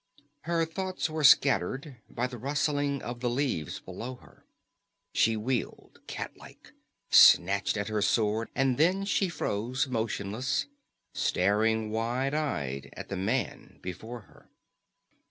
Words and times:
Her 0.45 0.65
thoughts 0.65 1.11
were 1.11 1.23
scattered 1.23 1.97
by 2.09 2.25
the 2.25 2.39
rustling 2.39 3.03
of 3.03 3.19
the 3.19 3.29
leaves 3.29 3.79
below 3.79 4.15
her. 4.15 4.43
She 5.13 5.37
wheeled 5.37 5.99
cat 6.07 6.35
like, 6.37 6.73
snatched 7.11 7.77
at 7.77 7.87
her 7.87 8.01
sword; 8.01 8.49
and 8.55 8.79
then 8.79 9.05
she 9.05 9.29
froze 9.29 9.85
motionless, 9.87 10.65
staring 11.13 11.91
wide 11.91 12.33
eyed 12.33 12.89
at 12.93 13.09
the 13.09 13.15
man 13.15 13.77
before 13.83 14.21
her. 14.21 14.49